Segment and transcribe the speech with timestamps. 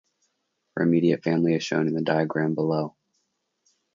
[0.75, 2.95] Her immediate family is shown in the diagram below.